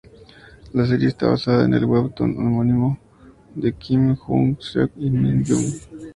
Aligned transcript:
La 0.73 0.83
serie 0.87 1.09
está 1.09 1.27
basada 1.27 1.63
en 1.65 1.75
el 1.75 1.85
webtoon 1.85 2.35
homónimo 2.35 2.97
de 3.53 3.71
Kim 3.73 4.15
Jung-seok 4.15 4.93
y 4.97 5.11
Min 5.11 5.43
Hyun. 5.43 5.63